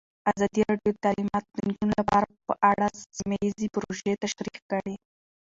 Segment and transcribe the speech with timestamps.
[0.31, 4.95] ازادي راډیو د تعلیمات د نجونو لپاره په اړه سیمه ییزې پروژې تشریح کړې.